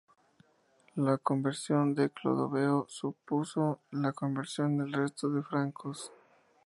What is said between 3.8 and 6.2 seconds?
la conversión del resto de francos.